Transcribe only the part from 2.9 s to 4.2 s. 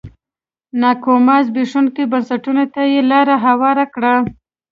یې لار هواره کړه.